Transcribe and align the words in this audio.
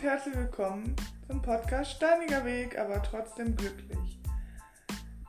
und 0.00 0.08
herzlich 0.08 0.34
willkommen 0.34 0.96
zum 1.26 1.42
Podcast 1.42 1.92
Steiniger 1.92 2.44
Weg, 2.44 2.78
aber 2.78 3.02
trotzdem 3.02 3.54
glücklich. 3.54 4.18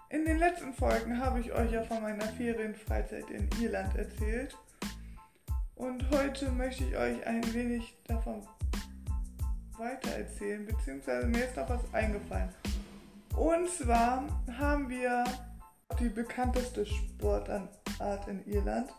In 0.09 0.23
den 0.23 0.37
letzten 0.37 0.73
Folgen 0.73 1.19
habe 1.19 1.41
ich 1.41 1.51
euch 1.51 1.71
ja 1.71 1.83
von 1.83 2.01
meiner 2.01 2.23
Ferienfreizeit 2.23 3.29
in 3.31 3.49
Irland 3.59 3.95
erzählt 3.97 4.55
und 5.75 6.09
heute 6.11 6.49
möchte 6.51 6.85
ich 6.85 6.95
euch 6.95 7.25
ein 7.27 7.53
wenig 7.53 7.97
davon 8.05 8.47
weitererzählen, 9.77 10.65
beziehungsweise 10.65 11.27
mir 11.27 11.45
ist 11.45 11.57
noch 11.57 11.69
was 11.69 11.93
eingefallen. 11.93 12.49
Und 13.35 13.69
zwar 13.69 14.23
haben 14.57 14.89
wir 14.89 15.25
die 15.99 16.09
bekannteste 16.09 16.85
Sportart 16.85 18.27
in 18.27 18.45
Irland 18.45 18.89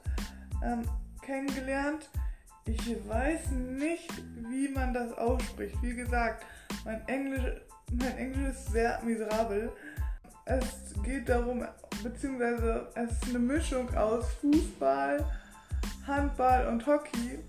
ähm, 0.62 0.82
kennengelernt. 1.22 2.10
Ich 2.64 3.08
weiß 3.08 3.50
nicht, 3.50 4.08
wie 4.48 4.68
man 4.68 4.94
das 4.94 5.16
ausspricht. 5.18 5.76
Wie 5.82 5.94
gesagt, 5.94 6.44
mein 6.84 7.06
Englisch, 7.08 7.60
mein 7.90 8.16
Englisch 8.16 8.50
ist 8.50 8.72
sehr 8.72 9.00
miserabel. 9.02 9.72
Es 10.44 10.94
geht 11.02 11.28
darum, 11.28 11.64
beziehungsweise 12.02 12.88
es 12.94 13.10
ist 13.10 13.28
eine 13.30 13.38
Mischung 13.40 13.92
aus 13.94 14.26
Fußball, 14.40 15.24
Handball 16.06 16.66
und 16.68 16.86
Hockey. 16.86 17.40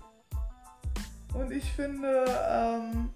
Und 1.32 1.52
ich 1.52 1.70
finde 1.72 2.24
ähm, 2.48 3.10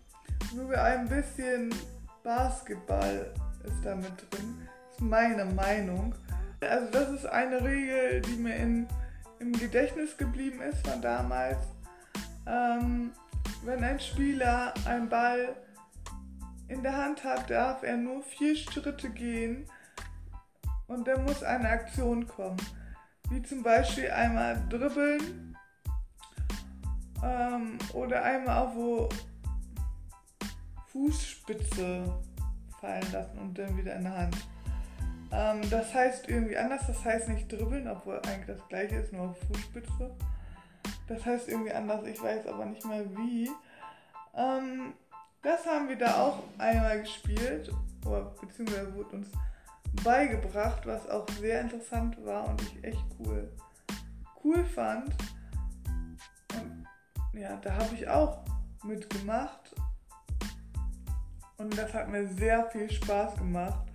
sogar 0.54 0.84
ein 0.84 1.08
bisschen 1.08 1.74
Basketball 2.22 3.32
ist 3.64 3.84
da 3.84 3.94
mit 3.94 4.06
drin. 4.06 4.58
Das 4.60 4.96
ist 4.96 5.00
meine 5.00 5.44
Meinung. 5.44 6.14
Also 6.60 6.90
das 6.90 7.10
ist 7.10 7.26
eine 7.26 7.62
Regel, 7.62 8.20
die 8.22 8.36
mir 8.36 8.56
in, 8.56 8.86
im 9.38 9.52
Gedächtnis 9.52 10.16
geblieben 10.16 10.60
ist 10.62 10.86
von 10.86 11.00
damals 11.00 11.58
ähm, 12.48 13.12
wenn 13.64 13.84
ein 13.84 14.00
Spieler 14.00 14.72
einen 14.86 15.08
Ball 15.08 15.54
in 16.68 16.82
der 16.82 16.96
Hand 16.96 17.24
hat, 17.24 17.50
darf 17.50 17.82
er 17.82 17.96
nur 17.96 18.22
vier 18.22 18.56
Schritte 18.56 19.10
gehen 19.10 19.66
und 20.86 21.06
dann 21.06 21.24
muss 21.24 21.42
eine 21.42 21.68
Aktion 21.68 22.26
kommen. 22.26 22.58
Wie 23.30 23.42
zum 23.42 23.62
Beispiel 23.62 24.10
einmal 24.10 24.62
dribbeln 24.68 25.56
ähm, 27.22 27.78
oder 27.92 28.22
einmal 28.22 28.66
auf 28.66 28.74
wo 28.74 29.08
Fußspitze 30.92 32.04
fallen 32.80 33.12
lassen 33.12 33.38
und 33.38 33.58
dann 33.58 33.76
wieder 33.76 33.96
in 33.96 34.04
der 34.04 34.16
Hand. 34.16 34.36
Ähm, 35.30 35.60
das 35.70 35.92
heißt 35.92 36.28
irgendwie 36.28 36.56
anders, 36.56 36.86
das 36.86 37.04
heißt 37.04 37.28
nicht 37.28 37.52
dribbeln, 37.52 37.86
obwohl 37.88 38.20
eigentlich 38.20 38.56
das 38.56 38.68
gleiche 38.68 38.96
ist, 38.96 39.12
nur 39.12 39.30
auf 39.30 39.38
Fußspitze. 39.48 40.16
Das 41.08 41.24
heißt 41.24 41.48
irgendwie 41.48 41.72
anders, 41.72 42.06
ich 42.06 42.20
weiß 42.20 42.46
aber 42.46 42.66
nicht 42.66 42.84
mehr 42.84 43.04
wie. 43.16 43.50
Ähm, 44.34 44.92
das 45.42 45.66
haben 45.66 45.88
wir 45.88 45.96
da 45.96 46.20
auch 46.22 46.42
einmal 46.58 47.00
gespielt, 47.00 47.72
oder 48.04 48.32
beziehungsweise 48.40 48.94
wurde 48.94 49.16
uns 49.16 49.28
beigebracht, 50.04 50.86
was 50.86 51.08
auch 51.08 51.26
sehr 51.40 51.60
interessant 51.62 52.22
war 52.24 52.48
und 52.48 52.60
ich 52.62 52.84
echt 52.84 53.04
cool, 53.18 53.50
cool 54.44 54.64
fand. 54.64 55.14
Und 56.54 56.86
ja, 57.40 57.56
da 57.56 57.74
habe 57.74 57.94
ich 57.94 58.06
auch 58.08 58.44
mitgemacht. 58.84 59.74
Und 61.56 61.76
das 61.76 61.92
hat 61.92 62.08
mir 62.08 62.28
sehr 62.28 62.70
viel 62.70 62.90
Spaß 62.90 63.36
gemacht. 63.36 63.88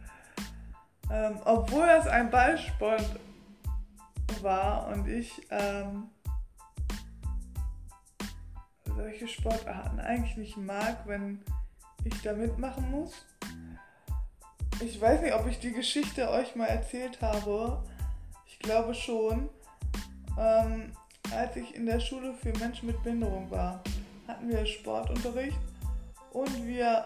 Ähm, 1.11 1.39
obwohl 1.45 1.85
das 1.85 2.07
ein 2.07 2.29
Ballsport 2.29 3.19
war 4.41 4.87
und 4.87 5.07
ich 5.07 5.45
ähm, 5.49 6.09
solche 9.13 9.27
Sportarten 9.27 9.99
eigentlich 9.99 10.37
nicht 10.37 10.57
mag, 10.57 11.03
wenn 11.05 11.39
ich 12.03 12.21
da 12.21 12.33
mitmachen 12.33 12.89
muss. 12.89 13.25
Ich 14.79 14.99
weiß 14.99 15.21
nicht, 15.21 15.33
ob 15.33 15.47
ich 15.47 15.59
die 15.59 15.71
Geschichte 15.71 16.29
euch 16.31 16.55
mal 16.55 16.65
erzählt 16.65 17.21
habe. 17.21 17.83
Ich 18.47 18.57
glaube 18.59 18.93
schon. 18.93 19.49
Ähm, 20.37 20.93
als 21.31 21.55
ich 21.55 21.75
in 21.75 21.85
der 21.85 21.99
Schule 21.99 22.33
für 22.33 22.51
Menschen 22.57 22.87
mit 22.87 23.01
Behinderung 23.03 23.49
war, 23.51 23.83
hatten 24.27 24.49
wir 24.49 24.65
Sportunterricht 24.65 25.59
und 26.31 26.67
wir 26.67 27.05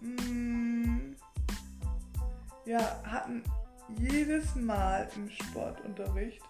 mm, 0.00 1.12
ja, 2.64 2.80
hatten 3.04 3.42
jedes 3.98 4.54
Mal 4.56 5.06
im 5.16 5.30
Sportunterricht, 5.30 6.40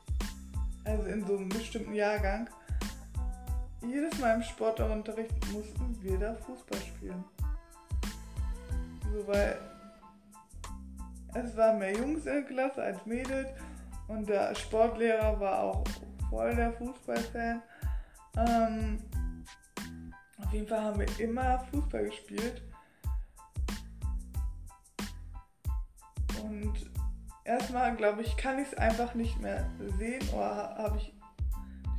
also 0.85 1.05
in 1.07 1.27
so 1.27 1.37
einem 1.37 1.49
bestimmten 1.49 1.95
Jahrgang, 1.95 2.49
jedes 3.89 4.19
Mal 4.19 4.37
im 4.37 4.43
Sportunterricht 4.43 5.53
mussten 5.53 5.99
wir 6.03 6.19
da 6.19 6.35
Fußball 6.35 6.81
spielen. 6.81 7.25
So, 9.13 9.27
weil 9.27 9.59
es 11.35 11.57
waren 11.57 11.79
mehr 11.79 11.97
Jungs 11.97 12.27
in 12.27 12.35
der 12.35 12.43
Klasse 12.43 12.83
als 12.83 13.05
Mädels 13.07 13.49
und 14.09 14.29
der 14.29 14.55
Sportlehrer 14.55 15.39
war 15.41 15.59
auch 15.61 15.85
voll 16.31 16.55
der 16.55 16.73
Fußballfan. 16.73 17.63
Ähm, 18.37 18.99
auf 20.45 20.53
jeden 20.53 20.67
Fall 20.67 20.83
haben 20.83 21.01
wir 21.01 21.21
immer 21.21 21.61
Fußball 21.71 22.05
gespielt. 22.05 22.63
Und 26.43 26.91
erstmal, 27.45 27.97
glaube 27.97 28.23
ich, 28.23 28.37
kann 28.37 28.59
ich 28.59 28.69
es 28.69 28.75
einfach 28.79 29.15
nicht 29.15 29.41
mehr 29.41 29.69
sehen 29.99 30.23
oder 30.35 30.77
habe 30.77 30.99
ich 30.99 31.14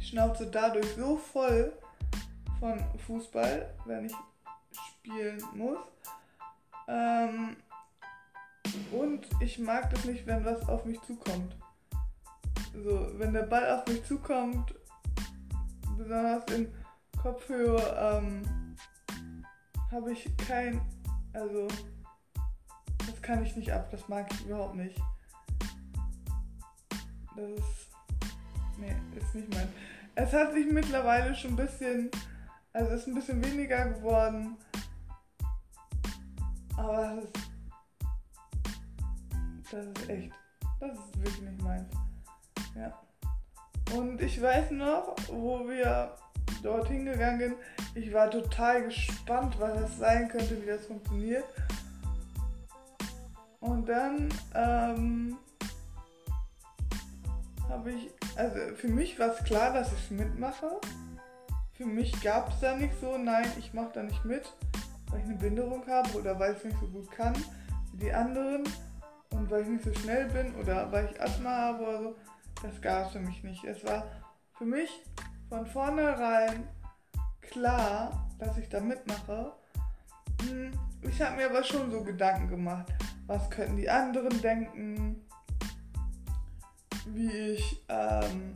Schnauze 0.05 0.47
dadurch 0.47 0.87
so 0.95 1.17
voll 1.17 1.73
von 2.59 2.79
Fußball, 3.07 3.73
wenn 3.85 4.05
ich 4.05 4.13
spielen 4.89 5.41
muss. 5.55 5.79
Ähm, 6.87 7.57
und 8.91 9.27
ich 9.39 9.57
mag 9.59 9.89
das 9.89 10.05
nicht, 10.05 10.25
wenn 10.27 10.45
was 10.45 10.67
auf 10.67 10.85
mich 10.85 11.01
zukommt. 11.01 11.55
So, 12.83 13.09
wenn 13.17 13.33
der 13.33 13.43
Ball 13.43 13.79
auf 13.79 13.87
mich 13.87 14.03
zukommt, 14.05 14.75
besonders 15.97 16.43
in 16.51 16.73
Kopfhöhe, 17.21 17.81
ähm, 17.97 18.75
habe 19.91 20.11
ich 20.11 20.29
kein, 20.37 20.81
also 21.33 21.67
das 23.07 23.21
kann 23.21 23.43
ich 23.43 23.55
nicht 23.55 23.71
ab, 23.71 23.89
das 23.91 24.07
mag 24.07 24.31
ich 24.31 24.45
überhaupt 24.45 24.75
nicht. 24.75 24.99
Das 27.35 27.49
ist, 27.49 27.89
nee, 28.77 28.95
ist 29.15 29.35
nicht 29.35 29.53
mein. 29.53 29.94
Es 30.15 30.31
hat 30.31 30.53
sich 30.53 30.71
mittlerweile 30.71 31.35
schon 31.35 31.51
ein 31.51 31.55
bisschen, 31.57 32.09
also 32.71 32.93
ist 32.93 33.07
ein 33.07 33.15
bisschen 33.15 33.43
weniger 33.43 33.89
geworden. 33.89 34.57
Aber 36.77 37.15
das 37.15 37.23
ist, 37.23 37.33
das 39.73 39.85
ist 39.85 40.09
echt, 40.09 40.31
das 40.79 40.91
ist 40.91 41.17
wirklich 41.17 41.41
nicht 41.41 41.61
meins. 41.61 41.93
Ja. 42.75 42.97
Und 43.93 44.21
ich 44.21 44.41
weiß 44.41 44.71
noch, 44.71 45.15
wo 45.27 45.67
wir 45.67 46.15
dorthin 46.63 47.05
gegangen 47.05 47.39
sind, 47.39 47.55
ich 47.95 48.13
war 48.13 48.31
total 48.31 48.83
gespannt, 48.83 49.55
was 49.59 49.81
das 49.81 49.97
sein 49.97 50.29
könnte, 50.29 50.61
wie 50.61 50.67
das 50.67 50.85
funktioniert. 50.85 51.45
Und 53.59 53.87
dann 53.87 54.29
ähm, 54.53 55.37
habe 57.69 57.91
ich 57.91 58.11
also 58.35 58.75
für 58.75 58.89
mich 58.89 59.17
war 59.17 59.29
es 59.29 59.43
klar, 59.45 59.73
dass 59.73 59.91
ich 59.93 60.11
mitmache. 60.11 60.79
Für 61.73 61.85
mich 61.85 62.21
gab 62.21 62.49
es 62.49 62.59
da 62.59 62.75
nicht 62.75 62.93
so, 62.99 63.17
nein, 63.17 63.47
ich 63.57 63.73
mache 63.73 63.91
da 63.93 64.03
nicht 64.03 64.23
mit, 64.25 64.53
weil 65.09 65.19
ich 65.19 65.25
eine 65.25 65.35
Behinderung 65.35 65.85
habe 65.87 66.17
oder 66.17 66.37
weil 66.39 66.51
ich 66.51 66.57
es 66.59 66.65
nicht 66.65 66.79
so 66.79 66.87
gut 66.87 67.11
kann 67.11 67.33
wie 67.91 68.05
die 68.05 68.13
anderen 68.13 68.63
und 69.31 69.49
weil 69.49 69.63
ich 69.63 69.67
nicht 69.69 69.83
so 69.83 69.93
schnell 69.93 70.25
bin 70.29 70.55
oder 70.55 70.91
weil 70.91 71.09
ich 71.11 71.21
Asthma 71.21 71.49
habe 71.49 71.83
oder 71.83 72.03
so. 72.03 72.15
Das 72.61 72.81
gab 72.81 73.07
es 73.07 73.11
für 73.13 73.19
mich 73.19 73.43
nicht. 73.43 73.63
Es 73.63 73.83
war 73.85 74.05
für 74.57 74.65
mich 74.65 75.03
von 75.49 75.65
vornherein 75.65 76.67
klar, 77.41 78.27
dass 78.39 78.57
ich 78.57 78.69
da 78.69 78.79
mitmache. 78.79 79.53
Hm, 80.41 80.71
ich 81.01 81.21
habe 81.21 81.37
mir 81.37 81.49
aber 81.49 81.63
schon 81.63 81.91
so 81.91 82.03
Gedanken 82.03 82.49
gemacht. 82.49 82.87
Was 83.27 83.49
könnten 83.49 83.77
die 83.77 83.89
anderen 83.89 84.41
denken? 84.41 85.25
Wie 87.05 87.31
ich, 87.31 87.83
ähm, 87.89 88.53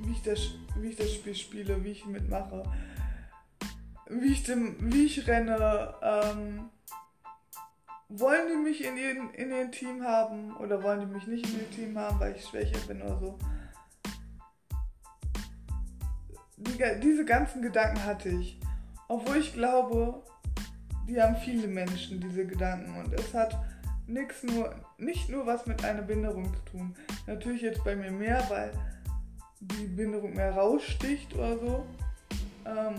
wie 0.00 0.12
ich, 0.12 0.22
das, 0.22 0.38
wie 0.76 0.88
ich 0.88 0.96
das 0.96 1.12
Spiel 1.12 1.34
spiele, 1.34 1.84
wie 1.84 1.90
ich 1.90 2.06
mitmache, 2.06 2.62
wie 4.08 4.32
ich, 4.32 4.42
dem, 4.44 4.76
wie 4.92 5.06
ich 5.06 5.26
renne. 5.26 5.94
Ähm, 6.02 6.70
wollen 8.08 8.48
die 8.48 8.56
mich 8.56 8.84
in 8.84 8.96
ihren, 8.96 9.32
in 9.34 9.50
ihren 9.50 9.72
Team 9.72 10.02
haben 10.02 10.54
oder 10.56 10.82
wollen 10.82 11.00
die 11.00 11.06
mich 11.06 11.26
nicht 11.26 11.46
in 11.46 11.60
ihr 11.60 11.70
Team 11.70 11.98
haben, 11.98 12.20
weil 12.20 12.36
ich 12.36 12.44
schwächer 12.44 12.78
bin 12.86 13.00
oder 13.00 13.18
so? 13.18 13.38
Die, 16.58 16.78
diese 17.00 17.24
ganzen 17.24 17.62
Gedanken 17.62 18.04
hatte 18.04 18.28
ich. 18.28 18.60
Obwohl 19.08 19.38
ich 19.38 19.52
glaube, 19.52 20.22
die 21.08 21.20
haben 21.20 21.36
viele 21.36 21.68
Menschen 21.68 22.20
diese 22.20 22.46
Gedanken 22.46 22.96
und 22.98 23.12
es 23.14 23.34
hat 23.34 23.58
nichts 24.06 24.42
nur, 24.42 24.74
nicht 24.98 25.28
nur 25.28 25.46
was 25.46 25.66
mit 25.66 25.84
einer 25.84 26.02
Behinderung 26.02 26.52
zu 26.54 26.60
tun. 26.64 26.96
Natürlich 27.26 27.62
jetzt 27.62 27.84
bei 27.84 27.96
mir 27.96 28.10
mehr, 28.10 28.44
weil 28.48 28.72
die 29.60 29.86
Behinderung 29.86 30.34
mehr 30.34 30.54
raussticht 30.54 31.34
oder 31.34 31.58
so. 31.58 31.86
Ähm, 32.66 32.94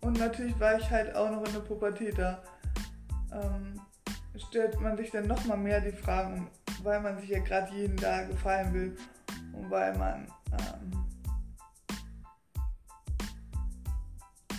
und 0.00 0.18
natürlich 0.18 0.58
war 0.60 0.78
ich 0.78 0.90
halt 0.90 1.14
auch 1.14 1.30
noch 1.30 1.44
in 1.44 1.52
der 1.52 1.60
Pubertät 1.60 2.18
da. 2.18 2.42
Ähm, 3.32 3.80
stellt 4.48 4.80
man 4.80 4.96
sich 4.96 5.10
dann 5.10 5.26
nochmal 5.26 5.56
mehr 5.56 5.80
die 5.80 5.92
Fragen, 5.92 6.50
weil 6.82 7.00
man 7.00 7.18
sich 7.18 7.30
ja 7.30 7.40
gerade 7.40 7.74
jeden 7.74 7.96
da 7.96 8.22
gefallen 8.24 8.72
will 8.72 8.96
und 9.52 9.70
weil 9.70 9.96
man 9.96 10.26
ähm, 10.52 11.06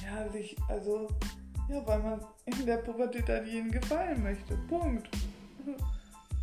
ja 0.04 0.30
sich, 0.30 0.56
also 0.68 1.08
ja, 1.70 1.86
weil 1.86 2.00
man 2.00 2.22
in 2.46 2.66
der 2.66 2.78
Pubertät 2.78 3.30
an 3.30 3.46
jeden 3.46 3.72
gefallen 3.72 4.24
möchte. 4.24 4.58
Punkt. 4.68 5.10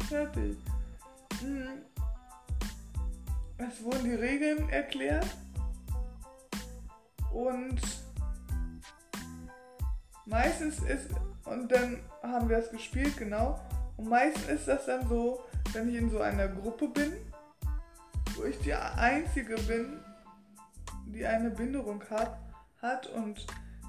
Fertig. 0.08 0.56
Hm. 1.40 1.82
Es 3.56 3.82
wurden 3.82 4.04
die 4.04 4.14
Regeln 4.14 4.68
erklärt 4.68 5.26
und 7.32 7.80
meistens 10.26 10.80
ist, 10.80 11.10
und 11.44 11.70
dann 11.70 12.00
haben 12.22 12.48
wir 12.48 12.58
es 12.58 12.70
gespielt, 12.70 13.16
genau, 13.16 13.60
und 13.96 14.08
meistens 14.08 14.48
ist 14.48 14.68
das 14.68 14.86
dann 14.86 15.08
so, 15.08 15.44
wenn 15.72 15.88
ich 15.88 15.96
in 15.96 16.10
so 16.10 16.20
einer 16.20 16.48
Gruppe 16.48 16.88
bin, 16.88 17.12
wo 18.36 18.44
ich 18.44 18.58
die 18.58 18.74
Einzige 18.74 19.54
bin, 19.62 20.00
die 21.06 21.24
eine 21.24 21.50
Behinderung 21.50 22.02
hat, 22.10 22.38
hat 22.82 23.06
und 23.08 23.46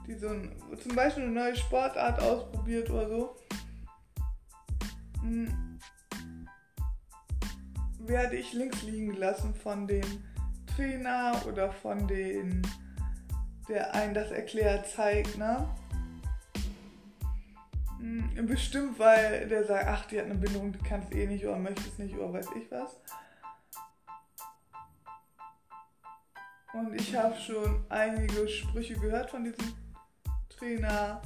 die 0.07 0.15
so 0.15 0.29
ein, 0.29 0.51
zum 0.81 0.95
Beispiel 0.95 1.23
eine 1.23 1.31
neue 1.31 1.55
Sportart 1.55 2.19
ausprobiert 2.21 2.89
oder 2.89 3.09
so, 3.09 3.35
werde 8.07 8.35
ich 8.35 8.53
links 8.53 8.83
liegen 8.83 9.09
gelassen 9.09 9.53
von 9.55 9.87
dem 9.87 10.23
Trainer 10.75 11.41
oder 11.47 11.71
von 11.71 12.07
dem, 12.07 12.61
der 13.67 13.93
einen 13.93 14.13
das 14.13 14.31
erklärt, 14.31 14.87
zeigt, 14.87 15.37
ne? 15.37 15.67
Hm, 17.99 18.45
bestimmt, 18.45 18.99
weil 18.99 19.47
der 19.47 19.63
sagt, 19.65 19.87
ach, 19.87 20.05
die 20.05 20.19
hat 20.19 20.25
eine 20.25 20.35
Bindung, 20.35 20.71
die 20.71 20.79
kannst 20.79 21.13
eh 21.13 21.25
nicht 21.27 21.45
oder 21.45 21.57
möchtest 21.57 21.97
nicht 21.97 22.15
oder 22.15 22.33
weiß 22.33 22.47
ich 22.55 22.69
was. 22.69 22.99
Und 26.73 26.93
ich 26.93 27.15
habe 27.15 27.35
schon 27.35 27.85
einige 27.89 28.47
Sprüche 28.49 28.95
gehört 28.95 29.31
von 29.31 29.45
diesem 29.45 29.73
Trainer 30.49 31.21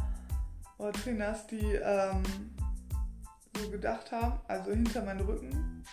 oder 0.77 0.93
Trainers, 0.93 1.47
die 1.47 1.73
ähm, 1.83 2.23
so 3.59 3.69
gedacht 3.69 4.11
haben, 4.11 4.39
also 4.47 4.71
hinter 4.71 5.03
meinem 5.03 5.25
Rücken. 5.25 5.83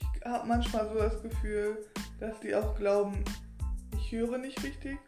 Ich 0.00 0.24
habe 0.24 0.46
manchmal 0.46 0.88
so 0.88 0.94
das 0.94 1.22
Gefühl, 1.22 1.84
dass 2.20 2.38
die 2.40 2.54
auch 2.54 2.76
glauben, 2.76 3.24
ich 3.96 4.12
höre 4.12 4.38
nicht 4.38 4.62
richtig 4.62 4.98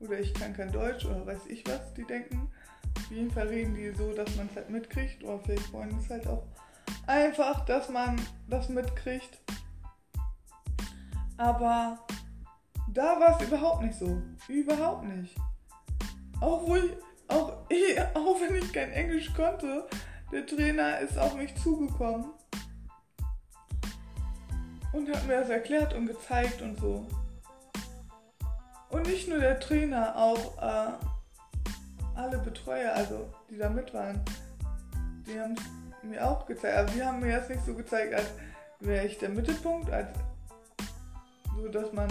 oder 0.00 0.18
ich 0.18 0.32
kann 0.34 0.54
kein 0.54 0.72
Deutsch 0.72 1.04
oder 1.04 1.26
weiß 1.26 1.46
ich 1.48 1.66
was, 1.66 1.94
die 1.94 2.04
denken. 2.04 2.50
Auf 2.96 3.10
jeden 3.10 3.30
Fall 3.30 3.48
reden 3.48 3.74
die 3.74 3.90
so, 3.90 4.12
dass 4.12 4.34
man 4.36 4.48
es 4.50 4.56
halt 4.56 4.70
mitkriegt 4.70 5.22
oder 5.24 5.38
vielleicht 5.40 5.72
wollen 5.72 5.96
es 5.98 6.10
halt 6.10 6.26
auch 6.26 6.44
einfach, 7.06 7.64
dass 7.64 7.88
man 7.88 8.20
das 8.48 8.68
mitkriegt. 8.68 9.38
Aber 11.36 11.98
da 12.88 13.20
war 13.20 13.38
es 13.38 13.46
überhaupt 13.46 13.82
nicht 13.82 13.98
so. 13.98 14.22
Überhaupt 14.48 15.04
nicht. 15.04 15.36
Auch, 16.40 16.66
wo 16.66 16.76
ich, 16.76 16.92
auch, 17.28 17.48
auch 18.14 18.40
wenn 18.40 18.56
ich 18.56 18.72
kein 18.72 18.90
Englisch 18.90 19.32
konnte, 19.34 19.86
der 20.32 20.46
Trainer 20.46 20.98
ist 20.98 21.18
auf 21.18 21.34
mich 21.34 21.54
zugekommen 21.56 22.26
und 24.92 25.14
hat 25.14 25.26
mir 25.26 25.40
das 25.40 25.50
erklärt 25.50 25.94
und 25.94 26.06
gezeigt 26.06 26.62
und 26.62 26.78
so. 26.78 27.06
Und 28.88 29.06
nicht 29.06 29.28
nur 29.28 29.38
der 29.38 29.60
Trainer, 29.60 30.16
auch 30.16 30.56
äh, 30.58 30.92
alle 32.14 32.38
Betreuer, 32.38 32.92
also 32.94 33.28
die 33.50 33.58
da 33.58 33.68
mit 33.68 33.92
waren, 33.92 34.20
die 35.26 35.38
haben 35.38 35.54
mir 36.02 36.26
auch 36.26 36.46
gezeigt. 36.46 36.76
Aber 36.76 36.90
die 36.90 37.02
haben 37.02 37.20
mir 37.20 37.32
jetzt 37.32 37.50
nicht 37.50 37.64
so 37.64 37.74
gezeigt, 37.74 38.14
als 38.14 38.30
wäre 38.80 39.06
ich 39.06 39.18
der 39.18 39.28
Mittelpunkt, 39.28 39.90
als 39.90 40.08
so, 41.56 41.68
dass 41.68 41.92
man 41.92 42.08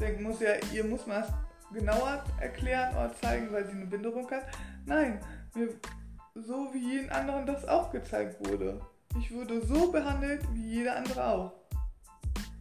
denken 0.00 0.22
muss, 0.22 0.40
ja, 0.40 0.52
ihr 0.72 0.84
muss 0.84 1.06
mal 1.06 1.26
genauer 1.72 2.24
erklären 2.40 2.94
oder 2.94 3.14
zeigen, 3.20 3.52
weil 3.52 3.66
sie 3.66 3.72
eine 3.72 3.86
Behinderung 3.86 4.30
hat. 4.30 4.44
Nein, 4.86 5.20
mir, 5.54 5.68
so 6.46 6.72
wie 6.72 6.78
jeden 6.78 7.10
anderen 7.10 7.46
das 7.46 7.66
auch 7.66 7.90
gezeigt 7.90 8.46
wurde. 8.46 8.80
Ich 9.18 9.32
wurde 9.32 9.64
so 9.64 9.90
behandelt 9.90 10.42
wie 10.52 10.76
jeder 10.76 10.96
andere 10.96 11.26
auch. 11.26 11.52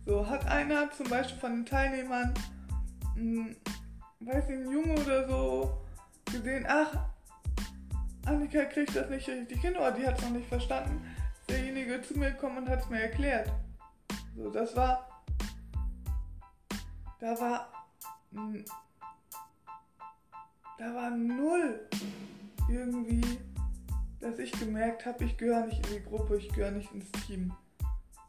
So 0.05 0.27
hat 0.27 0.47
einer 0.47 0.89
zum 0.91 1.09
Beispiel 1.09 1.37
von 1.39 1.51
den 1.51 1.65
Teilnehmern, 1.65 2.33
mh, 3.15 3.55
weiß 4.21 4.47
nicht, 4.47 4.59
ein 4.59 4.71
Junge 4.71 4.93
oder 5.01 5.27
so, 5.27 5.85
gesehen, 6.31 6.65
ach, 6.67 6.97
Annika 8.25 8.65
kriegt 8.65 8.95
das 8.95 9.09
nicht 9.09 9.27
richtig 9.27 9.61
hin 9.61 9.75
oder 9.75 9.91
die 9.91 10.05
hat 10.05 10.17
es 10.17 10.23
noch 10.23 10.31
nicht 10.31 10.47
verstanden. 10.47 11.05
Derjenige 11.49 12.01
zu 12.01 12.17
mir 12.17 12.31
gekommen 12.31 12.59
und 12.59 12.69
hat 12.69 12.79
es 12.79 12.89
mir 12.89 13.03
erklärt. 13.03 13.49
So, 14.35 14.49
das 14.49 14.75
war, 14.75 15.23
da 17.19 17.39
war, 17.39 17.67
mh, 18.31 18.59
da 20.77 20.93
war 20.93 21.09
null 21.11 21.87
irgendwie, 22.69 23.39
dass 24.19 24.39
ich 24.39 24.51
gemerkt 24.51 25.05
habe, 25.05 25.23
ich 25.23 25.37
gehöre 25.37 25.65
nicht 25.65 25.85
in 25.87 25.95
die 25.95 26.03
Gruppe, 26.03 26.37
ich 26.37 26.49
gehöre 26.49 26.71
nicht 26.71 26.91
ins 26.93 27.11
Team. 27.25 27.53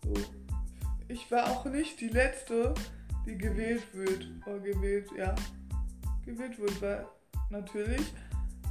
So. 0.04 0.14
Ich 1.08 1.30
war 1.30 1.50
auch 1.50 1.64
nicht 1.64 2.00
die 2.00 2.08
Letzte, 2.08 2.74
die 3.26 3.38
gewählt 3.38 3.82
wird. 3.94 4.26
Oder 4.46 4.60
gewählt, 4.60 5.10
ja. 5.16 5.34
Gewählt 6.24 6.58
wird, 6.58 6.82
weil 6.82 7.06
natürlich 7.50 8.12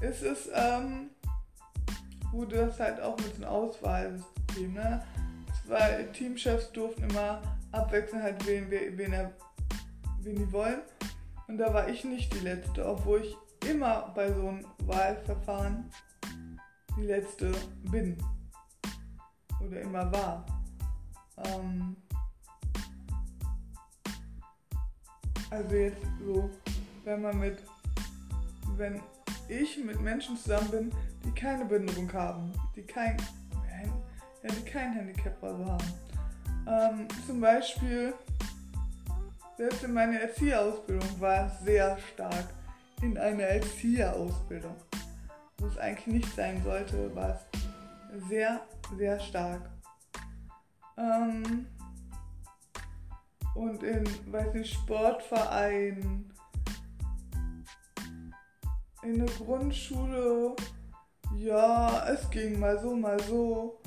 ist 0.02 0.22
es, 0.22 0.50
ähm, 0.54 1.10
wurde 2.32 2.58
das 2.58 2.80
halt 2.80 3.02
auch 3.02 3.18
mit 3.18 3.36
einem 3.36 3.46
Auswahlsystem, 3.46 4.74
ne? 4.74 5.04
Zwei 5.66 6.04
Teamchefs 6.14 6.72
durften 6.72 7.10
immer 7.10 7.42
abwechselnd 7.72 8.24
halt 8.24 8.46
wählen, 8.46 8.70
wen, 8.70 9.14
er, 9.14 9.34
wen 10.22 10.36
die 10.36 10.52
wollen. 10.52 10.82
Und 11.48 11.58
da 11.58 11.74
war 11.74 11.90
ich 11.90 12.04
nicht 12.04 12.34
die 12.34 12.40
Letzte, 12.40 12.86
obwohl 12.86 13.22
ich 13.22 13.36
immer 13.70 14.12
bei 14.16 14.32
so 14.32 14.48
einem 14.48 14.66
Wahlverfahren 14.86 15.90
die 16.98 17.06
letzte 17.06 17.52
bin 17.92 18.18
oder 19.66 19.82
immer 19.82 20.12
war. 20.12 20.46
Ähm 21.46 21.96
also 25.50 25.76
jetzt 25.76 26.06
so, 26.26 26.50
wenn 27.04 27.22
man 27.22 27.40
mit, 27.40 27.60
wenn 28.76 29.02
ich 29.48 29.78
mit 29.84 30.02
Menschen 30.02 30.38
zusammen 30.38 30.70
bin, 30.72 30.92
die 31.24 31.32
keine 31.32 31.66
Behinderung 31.66 32.12
haben, 32.14 32.52
die 32.76 32.84
kein, 32.84 33.18
ja, 34.44 34.50
die 34.50 34.70
kein 34.70 34.94
Handicap 34.94 35.42
also 35.44 35.66
haben. 35.66 35.94
Ähm, 36.68 37.08
zum 37.26 37.40
Beispiel, 37.40 38.14
selbst 39.58 39.84
in 39.84 39.94
meiner 39.94 40.20
Erzieherausbildung 40.20 41.20
war 41.20 41.48
es 41.48 41.60
sehr 41.62 41.98
stark 42.14 42.50
in 43.02 43.18
einer 43.18 43.44
Erzieherausbildung, 43.44 44.76
wo 45.58 45.68
es 45.68 45.78
eigentlich 45.78 46.08
nicht 46.08 46.36
sein 46.36 46.64
sollte, 46.64 47.14
war 47.16 47.30
es 47.30 48.28
sehr, 48.30 48.62
sehr 48.96 49.20
stark. 49.20 49.70
Ähm, 50.98 51.68
und 53.56 53.84
in, 53.84 54.06
weiß 54.32 54.54
nicht, 54.54 54.74
Sportvereinen, 54.74 56.32
in 59.04 59.20
der 59.20 59.36
Grundschule, 59.36 60.56
ja, 61.36 62.08
es 62.10 62.30
ging 62.30 62.60
mal 62.60 62.80
so, 62.80 62.96
mal 62.96 63.20
so. 63.22 63.80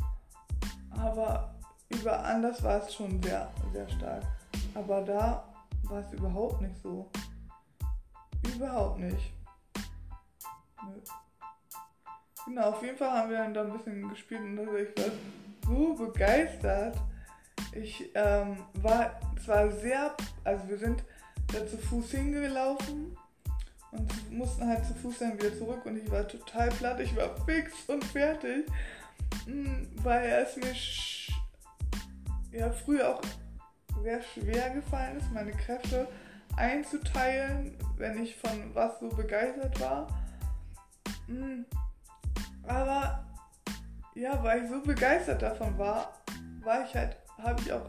Aber 0.90 1.54
über 1.88 2.24
anders 2.24 2.62
war 2.62 2.82
es 2.82 2.94
schon 2.94 3.22
sehr, 3.22 3.50
sehr 3.72 3.88
stark. 3.88 4.24
Aber 4.74 5.02
da 5.02 5.44
war 5.84 6.00
es 6.00 6.12
überhaupt 6.12 6.60
nicht 6.60 6.76
so. 6.82 7.10
Überhaupt 8.54 9.00
nicht. 9.00 9.32
Nö. 10.86 11.00
Genau, 12.47 12.70
auf 12.70 12.82
jeden 12.82 12.97
Fall 12.97 13.11
haben 13.11 13.30
wir 13.30 13.38
dann 13.38 13.54
da 13.54 13.62
ein 13.62 13.73
bisschen 13.73 14.09
gespielt 14.09 14.40
und 14.40 14.59
ich 14.59 14.97
war 14.97 15.12
so 15.66 15.94
begeistert. 15.94 16.97
Ich 17.73 18.11
ähm, 18.14 18.64
war 18.75 19.20
zwar 19.44 19.70
sehr, 19.70 20.14
also 20.44 20.68
wir 20.68 20.78
sind 20.78 21.04
da 21.52 21.66
zu 21.66 21.76
Fuß 21.78 22.11
hingelaufen 22.12 23.16
und 23.92 24.32
mussten 24.32 24.66
halt 24.66 24.85
zu 24.87 24.94
Fuß 24.94 25.18
dann 25.18 25.35
wieder 25.35 25.56
zurück 25.56 25.85
und 25.85 25.97
ich 25.97 26.11
war 26.11 26.26
total 26.26 26.68
platt, 26.70 27.00
ich 27.00 27.14
war 27.16 27.37
fix 27.44 27.73
und 27.88 28.04
fertig, 28.04 28.66
hm, 29.44 29.88
weil 30.02 30.30
es 30.30 30.56
mir 30.56 30.75
ja 32.59 32.70
früher 32.70 33.11
auch 33.11 33.23
sehr 34.02 34.23
schwer 34.23 34.70
gefallen 34.70 35.18
ist, 35.18 35.30
meine 35.32 35.52
Kräfte 35.52 36.09
einzuteilen, 36.56 37.76
wenn 37.97 38.23
ich 38.23 38.35
von 38.37 38.75
was 38.75 38.99
so 39.00 39.09
begeistert 39.09 39.78
war. 39.80 40.09
Aber 42.67 43.25
ja, 44.14 44.43
weil 44.43 44.64
ich 44.64 44.71
so 44.71 44.81
begeistert 44.81 45.43
davon 45.43 45.76
war, 45.79 46.12
war 46.62 46.85
ich 46.85 46.95
halt, 46.95 47.17
habe 47.38 47.61
ich 47.62 47.73
auch 47.73 47.88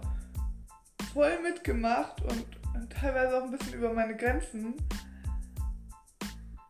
voll 1.14 1.42
mitgemacht 1.42 2.22
und 2.22 2.46
teilweise 2.90 3.38
auch 3.38 3.44
ein 3.44 3.52
bisschen 3.52 3.74
über 3.74 3.94
meine 3.94 4.16
Grenzen. 4.16 4.76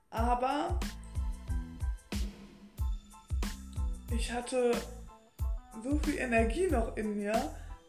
Aber 0.09 0.79
ich 4.11 4.31
hatte 4.31 4.71
so 5.83 5.97
viel 5.99 6.17
Energie 6.17 6.67
noch 6.67 6.97
in 6.97 7.17
mir 7.17 7.33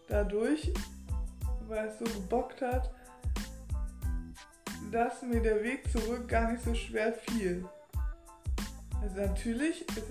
dadurch, 0.08 0.72
weil 1.68 1.88
es 1.88 1.98
so 1.98 2.04
gebockt 2.04 2.62
hat, 2.62 2.90
dass 4.90 5.22
mir 5.22 5.40
der 5.40 5.62
Weg 5.62 5.90
zurück 5.90 6.28
gar 6.28 6.52
nicht 6.52 6.62
so 6.62 6.74
schwer 6.74 7.12
fiel. 7.12 7.66
Also 9.02 9.20
natürlich, 9.20 9.84
es 9.96 10.04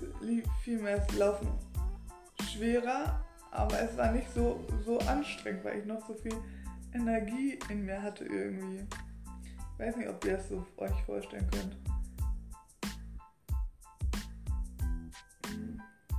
fiel 0.60 0.78
mir 0.78 0.98
das 0.98 1.10
Laufen 1.16 1.48
schwerer, 2.50 3.24
aber 3.50 3.80
es 3.80 3.96
war 3.96 4.12
nicht 4.12 4.30
so, 4.34 4.60
so 4.84 4.98
anstrengend, 4.98 5.64
weil 5.64 5.78
ich 5.78 5.86
noch 5.86 6.06
so 6.06 6.12
viel 6.12 6.34
Energie 6.92 7.58
in 7.70 7.86
mir 7.86 8.02
hatte 8.02 8.24
irgendwie. 8.26 8.86
Ich 9.72 9.78
weiß 9.78 9.96
nicht, 9.96 10.08
ob 10.10 10.22
ihr 10.26 10.36
das 10.36 10.46
so 10.50 10.66
euch 10.76 11.02
vorstellen 11.06 11.48
könnt. 11.50 11.76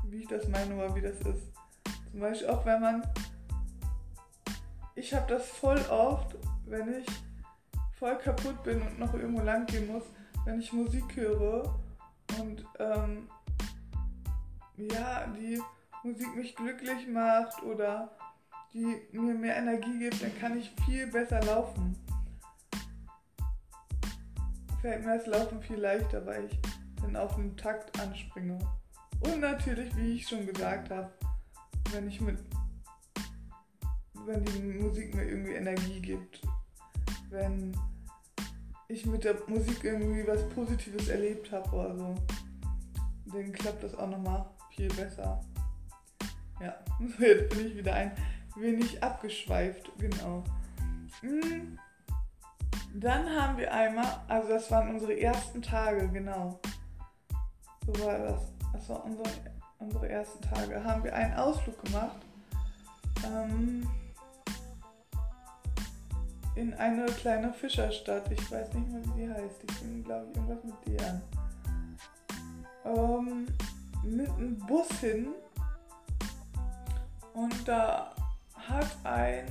Wie 0.05 0.17
ich 0.17 0.27
das 0.27 0.47
meine 0.47 0.75
oder 0.75 0.95
wie 0.95 1.01
das 1.01 1.19
ist. 1.21 1.53
Zum 2.11 2.19
Beispiel 2.19 2.49
auch 2.49 2.65
wenn 2.65 2.81
man. 2.81 3.03
Ich 4.95 5.13
habe 5.13 5.31
das 5.31 5.47
voll 5.47 5.79
oft, 5.91 6.35
wenn 6.65 7.01
ich 7.01 7.05
voll 7.93 8.17
kaputt 8.17 8.63
bin 8.63 8.81
und 8.81 8.97
noch 8.97 9.13
irgendwo 9.13 9.43
lang 9.43 9.67
gehen 9.67 9.87
muss, 9.87 10.03
wenn 10.45 10.59
ich 10.59 10.73
Musik 10.73 11.15
höre 11.15 11.82
und 12.39 12.65
ähm, 12.79 13.29
ja, 14.77 15.27
die 15.27 15.61
Musik 16.03 16.35
mich 16.35 16.55
glücklich 16.55 17.07
macht 17.07 17.61
oder 17.63 18.11
die 18.73 19.01
mir 19.11 19.35
mehr 19.35 19.57
Energie 19.57 19.99
gibt, 19.99 20.21
dann 20.21 20.37
kann 20.39 20.57
ich 20.57 20.73
viel 20.85 21.07
besser 21.07 21.41
laufen. 21.43 21.95
Fällt 24.81 25.05
mir 25.05 25.17
das 25.17 25.27
Laufen 25.27 25.61
viel 25.61 25.77
leichter, 25.77 26.25
weil 26.25 26.45
ich 26.45 26.59
dann 27.01 27.15
auf 27.15 27.35
den 27.35 27.55
Takt 27.55 27.97
anspringe. 27.99 28.59
Und 29.21 29.39
natürlich, 29.39 29.95
wie 29.95 30.15
ich 30.15 30.27
schon 30.27 30.45
gesagt 30.45 30.89
habe, 30.89 31.11
wenn 31.91 32.07
ich 32.07 32.19
mit 32.19 32.39
wenn 34.25 34.43
die 34.45 34.61
Musik 34.61 35.13
mir 35.15 35.25
irgendwie 35.25 35.53
Energie 35.53 35.99
gibt, 35.99 36.41
wenn 37.29 37.75
ich 38.87 39.05
mit 39.05 39.23
der 39.23 39.35
Musik 39.47 39.83
irgendwie 39.83 40.27
was 40.27 40.47
Positives 40.49 41.07
erlebt 41.07 41.51
habe 41.51 41.69
oder 41.75 41.95
so, 41.95 42.15
dann 43.25 43.51
klappt 43.51 43.83
das 43.83 43.95
auch 43.95 44.09
nochmal 44.09 44.45
viel 44.75 44.87
besser. 44.89 45.43
Ja, 46.61 46.75
jetzt 47.19 47.49
bin 47.55 47.67
ich 47.67 47.77
wieder 47.77 47.93
ein 47.93 48.11
wenig 48.55 49.01
abgeschweift, 49.01 49.91
genau. 49.97 50.43
Hm. 51.21 51.77
Dann 52.95 53.27
haben 53.29 53.57
wir 53.57 53.73
einmal, 53.73 54.05
also 54.27 54.49
das 54.49 54.69
waren 54.69 54.93
unsere 54.93 55.19
ersten 55.19 55.61
Tage, 55.61 56.07
genau. 56.09 56.59
So 57.85 58.05
war 58.05 58.19
das. 58.19 58.53
Das 58.71 58.89
waren 58.89 59.11
unsere, 59.11 59.29
unsere 59.79 60.09
ersten 60.09 60.41
Tage. 60.41 60.83
Haben 60.83 61.03
wir 61.03 61.13
einen 61.15 61.33
Ausflug 61.33 61.83
gemacht. 61.83 62.17
Ähm, 63.25 63.87
in 66.55 66.73
eine 66.75 67.05
kleine 67.05 67.53
Fischerstadt. 67.53 68.31
Ich 68.31 68.51
weiß 68.51 68.73
nicht 68.73 68.89
mehr, 68.89 69.01
wie 69.05 69.21
die 69.21 69.29
heißt. 69.29 69.63
Ich 69.69 69.79
bin, 69.79 70.03
glaube 70.03 70.27
ich, 70.29 70.37
irgendwas 70.37 70.63
mit 70.63 70.87
D 70.87 71.05
an. 71.05 71.21
Ähm, 72.85 73.47
mit 74.03 74.29
einem 74.29 74.57
Bus 74.59 74.89
hin. 74.99 75.29
Und 77.33 77.67
da 77.67 78.13
hat 78.55 78.87
ein 79.03 79.45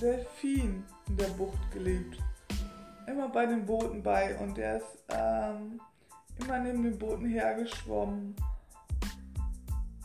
Delfin 0.00 0.84
in 1.08 1.16
der 1.16 1.28
Bucht 1.28 1.70
gelebt. 1.72 2.18
Immer 3.06 3.28
bei 3.28 3.46
den 3.46 3.66
Booten 3.66 4.02
bei. 4.02 4.38
Und 4.38 4.56
der 4.56 4.76
ist 4.76 5.04
ähm, 5.08 5.80
immer 6.38 6.58
neben 6.60 6.82
den 6.84 6.98
Booten 6.98 7.26
hergeschwommen. 7.26 8.36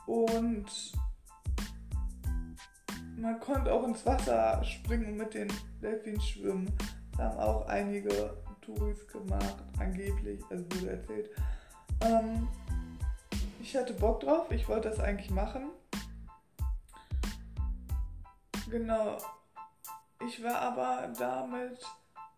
Und 0.07 0.93
man 3.17 3.39
konnte 3.39 3.71
auch 3.71 3.83
ins 3.83 4.05
Wasser 4.05 4.63
springen 4.63 5.07
und 5.07 5.17
mit 5.17 5.33
den 5.33 5.51
Delfins 5.81 6.27
schwimmen. 6.27 6.71
Da 7.17 7.29
haben 7.29 7.39
auch 7.39 7.67
einige 7.67 8.35
Touris 8.61 9.07
gemacht, 9.07 9.55
angeblich, 9.79 10.41
also 10.49 10.65
wurde 10.65 10.91
erzählt. 10.91 11.29
Ähm, 12.01 12.47
ich 13.61 13.75
hatte 13.75 13.93
Bock 13.93 14.19
drauf, 14.19 14.51
ich 14.51 14.67
wollte 14.67 14.89
das 14.89 14.99
eigentlich 14.99 15.31
machen. 15.31 15.69
Genau. 18.69 19.17
Ich 20.27 20.43
war 20.43 20.59
aber 20.59 21.13
da 21.17 21.45
mit 21.45 21.79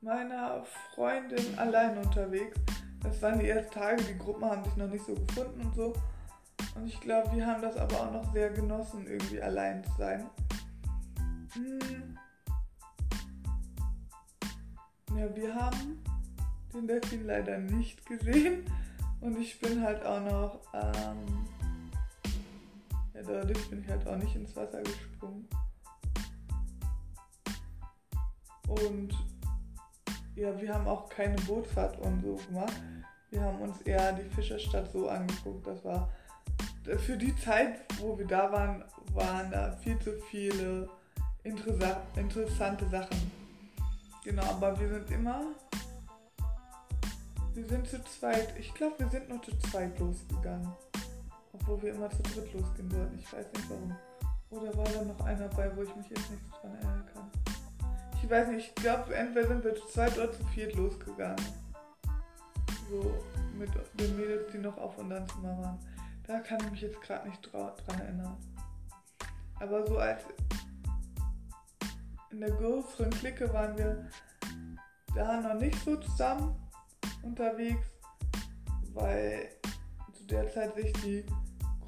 meiner 0.02 0.64
Freundin 0.94 1.58
allein 1.58 1.98
unterwegs. 1.98 2.58
Das 3.02 3.22
waren 3.22 3.40
die 3.40 3.50
ersten 3.50 3.72
Tage, 3.72 4.04
die 4.04 4.18
Gruppen 4.18 4.46
haben 4.46 4.64
sich 4.64 4.76
noch 4.76 4.90
nicht 4.90 5.06
so 5.06 5.16
gefunden 5.16 5.62
und 5.62 5.76
so. 5.76 5.94
Und 6.76 6.88
ich 6.88 7.00
glaube, 7.00 7.36
wir 7.36 7.46
haben 7.46 7.62
das 7.62 7.78
aber 7.78 7.96
auch 8.02 8.12
noch 8.12 8.34
sehr 8.34 8.50
genossen, 8.50 9.08
irgendwie 9.08 9.42
allein 9.42 9.84
zu 9.84 9.92
sein. 9.98 10.30
Hm. 11.54 12.18
Ja, 15.16 15.36
wir 15.36 15.56
haben 15.56 16.04
den 16.74 16.88
Delfin 16.88 17.26
leider 17.26 17.58
nicht 17.58 18.06
gesehen 18.06 18.66
und 19.22 19.40
ich 19.40 19.60
bin 19.60 19.82
halt 19.82 20.06
auch 20.06 20.22
noch, 20.22 20.62
ähm, 20.74 21.48
ja, 23.14 23.24
dadurch 23.24 23.70
bin 23.70 23.82
ich 23.82 23.90
halt 23.90 24.06
auch 24.08 24.18
nicht 24.18 24.36
ins 24.36 24.56
Wasser 24.56 24.84
gesprungen. 24.84 25.48
Und 28.68 29.14
ja, 30.36 30.60
wir 30.62 30.74
haben 30.74 30.88
auch 30.88 31.10
keine 31.10 31.36
Bootfahrt 31.44 31.98
und 32.00 32.22
so 32.22 32.36
gemacht. 32.48 32.80
Wir 33.32 33.42
haben 33.42 33.60
uns 33.62 33.82
eher 33.82 34.14
die 34.14 34.30
Fischerstadt 34.36 34.92
so 34.92 35.10
angeguckt. 35.10 35.66
Das 35.66 35.84
war 35.84 36.10
für 36.98 37.18
die 37.18 37.36
Zeit, 37.38 37.80
wo 38.00 38.18
wir 38.18 38.28
da 38.28 38.52
waren, 38.52 38.84
waren 39.14 39.50
da 39.50 39.72
viel 39.78 39.98
zu 40.00 40.12
viele 40.30 40.90
interessante 41.48 42.88
Sachen. 42.90 43.32
Genau, 44.24 44.44
aber 44.44 44.80
wir 44.80 44.90
sind 44.90 45.12
immer. 45.12 45.42
Wir 47.54 47.66
sind 47.66 47.88
zu 47.88 48.04
zweit. 48.04 48.54
Ich 48.60 48.74
glaube, 48.74 49.00
wir 49.00 49.08
sind 49.08 49.30
nur 49.30 49.42
zu 49.42 49.58
zweit 49.60 49.98
losgegangen. 50.00 50.72
Obwohl 51.54 51.82
wir 51.82 51.94
immer 51.94 52.10
zu 52.10 52.22
dritt 52.24 52.54
losgehen 52.54 52.92
wollten. 52.92 53.18
Ich 53.18 53.32
weiß 53.34 53.46
nicht 53.54 53.70
warum. 53.70 53.96
Oder 54.50 54.78
war 54.78 54.86
da 54.86 55.02
noch 55.04 55.20
einer 55.26 55.48
bei, 55.50 55.76
wo 55.76 55.84
ich 55.84 55.96
mich 55.96 56.10
jetzt 56.10 56.30
nicht 56.30 56.44
dran 56.52 56.76
erinnern 56.76 57.06
kann? 57.14 57.32
Ich 58.22 58.30
weiß 58.30 58.50
nicht, 58.50 58.68
ich 58.68 58.76
glaube, 58.76 59.16
entweder 59.16 59.48
sind 59.48 59.64
wir 59.64 59.76
zu 59.76 59.88
zweit 59.88 60.18
oder 60.18 60.32
zu 60.32 60.44
viert 60.48 60.76
losgegangen. 60.76 61.44
So 62.90 63.14
mit 63.58 63.70
den 64.00 64.18
Mädels, 64.18 64.52
die 64.52 64.60
noch 64.60 64.78
auf 64.78 64.98
unserem 64.98 65.28
Zimmer 65.28 65.58
waren. 65.58 65.80
Da 66.26 66.40
kann 66.40 66.60
ich 66.60 66.72
mich 66.72 66.82
jetzt 66.82 67.02
gerade 67.02 67.30
nicht 67.30 67.52
dran 67.52 68.00
erinnern. 68.00 68.38
Aber 69.60 69.88
so 69.88 69.98
als 69.98 70.22
in 72.38 72.42
der 72.42 72.52
größeren 72.52 73.10
Clique 73.10 73.52
waren 73.52 73.76
wir 73.80 74.08
da 75.16 75.42
noch 75.42 75.56
nicht 75.56 75.84
so 75.84 75.96
zusammen 75.96 76.56
unterwegs, 77.24 77.88
weil 78.94 79.50
zu 80.14 80.24
der 80.28 80.48
Zeit 80.54 80.76
sich 80.76 80.94
die 81.02 81.26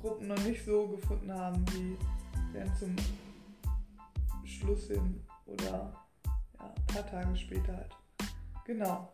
Gruppen 0.01 0.27
noch 0.27 0.39
nicht 0.39 0.65
so 0.65 0.87
gefunden 0.87 1.31
haben 1.31 1.63
wie 1.73 1.95
dann 2.57 2.75
zum 2.77 2.95
Schluss 4.43 4.87
hin 4.87 5.23
oder 5.45 5.93
ja, 6.57 6.73
ein 6.75 6.85
paar 6.87 7.05
Tage 7.05 7.35
später 7.35 7.77
halt. 7.77 7.95
Genau. 8.65 9.07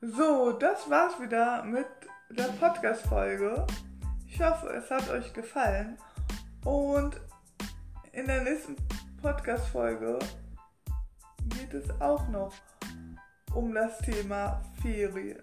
So, 0.00 0.54
das 0.58 0.90
war's 0.90 1.20
wieder 1.20 1.62
mit 1.62 1.86
der 2.30 2.48
Podcast-Folge. 2.58 3.64
Ich 4.26 4.42
hoffe, 4.42 4.70
es 4.70 4.90
hat 4.90 5.08
euch 5.08 5.32
gefallen. 5.32 5.96
Und 6.64 7.20
in 8.10 8.26
der 8.26 8.42
nächsten 8.42 8.74
Podcast-Folge 9.20 10.18
geht 11.48 11.74
es 11.74 12.00
auch 12.00 12.28
noch 12.28 12.52
um 13.54 13.74
das 13.74 13.98
Thema 13.98 14.62
Ferien. 14.82 15.40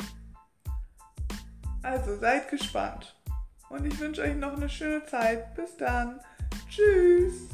Also 1.82 2.18
seid 2.18 2.50
gespannt. 2.50 3.15
Und 3.70 3.86
ich 3.86 4.00
wünsche 4.00 4.22
euch 4.22 4.36
noch 4.36 4.53
eine 4.53 4.70
schöne 4.70 5.06
Zeit. 5.06 5.56
Bis 5.56 5.75
dann. 5.77 6.20
Tschüss. 6.70 7.52